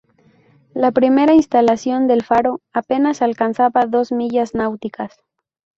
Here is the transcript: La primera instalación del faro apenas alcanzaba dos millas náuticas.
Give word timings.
La 0.73 0.91
primera 0.91 1.35
instalación 1.35 2.07
del 2.07 2.23
faro 2.23 2.59
apenas 2.73 3.21
alcanzaba 3.21 3.85
dos 3.85 4.11
millas 4.11 4.55
náuticas. 4.55 5.15